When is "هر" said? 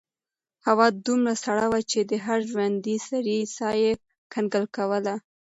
2.25-2.39